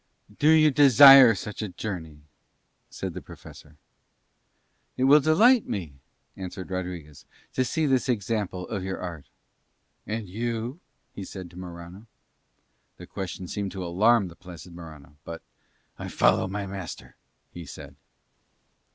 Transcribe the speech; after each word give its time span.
"Do 0.39 0.49
you 0.49 0.71
desire 0.71 1.35
such 1.35 1.61
a 1.61 1.69
journey?" 1.69 2.23
said 2.89 3.13
the 3.13 3.21
Professor. 3.21 3.75
"It 4.97 5.03
will 5.03 5.19
delight 5.19 5.67
me," 5.67 5.93
answered 6.35 6.71
Rodriguez, 6.71 7.27
"to 7.53 7.63
see 7.63 7.85
this 7.85 8.09
example 8.09 8.67
of 8.69 8.83
your 8.83 8.97
art." 8.99 9.27
"And 10.07 10.27
you?" 10.27 10.79
he 11.13 11.23
said 11.23 11.51
to 11.51 11.55
Morano. 11.59 12.07
The 12.97 13.05
question 13.05 13.47
seemed 13.47 13.73
to 13.73 13.85
alarm 13.85 14.27
the 14.27 14.35
placid 14.35 14.73
Morano, 14.73 15.17
but 15.23 15.43
"I 15.99 16.07
follow 16.07 16.47
my 16.47 16.65
master," 16.65 17.15
he 17.51 17.63
said. 17.67 17.95